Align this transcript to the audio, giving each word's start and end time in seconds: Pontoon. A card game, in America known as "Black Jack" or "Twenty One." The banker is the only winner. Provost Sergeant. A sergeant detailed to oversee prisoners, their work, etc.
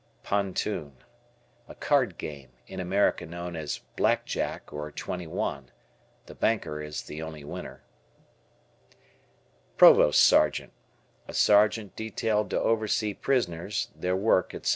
Pontoon. 0.23 0.93
A 1.67 1.75
card 1.75 2.17
game, 2.17 2.53
in 2.65 2.79
America 2.79 3.23
known 3.23 3.55
as 3.55 3.81
"Black 3.95 4.25
Jack" 4.25 4.73
or 4.73 4.91
"Twenty 4.91 5.27
One." 5.27 5.69
The 6.25 6.33
banker 6.33 6.81
is 6.81 7.03
the 7.03 7.21
only 7.21 7.43
winner. 7.43 7.83
Provost 9.77 10.23
Sergeant. 10.23 10.73
A 11.27 11.35
sergeant 11.35 11.95
detailed 11.95 12.49
to 12.49 12.59
oversee 12.59 13.13
prisoners, 13.13 13.89
their 13.95 14.15
work, 14.15 14.55
etc. 14.55 14.69